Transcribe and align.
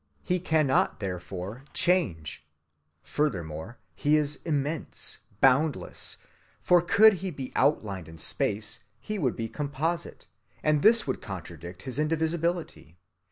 He 0.23 0.39
cannot, 0.39 0.99
therefore, 0.99 1.63
change. 1.73 2.43
Furthermore, 3.03 3.77
He 3.93 4.17
is 4.17 4.37
immense, 4.43 5.19
boundless; 5.41 6.17
for 6.59 6.81
could 6.81 7.13
He 7.21 7.29
be 7.29 7.51
outlined 7.55 8.09
in 8.09 8.17
space, 8.17 8.79
He 8.99 9.19
would 9.19 9.35
be 9.35 9.47
composite, 9.47 10.25
and 10.63 10.81
this 10.81 11.05
would 11.05 11.21
contradict 11.21 11.83
his 11.83 11.99
indivisibility. 11.99 12.97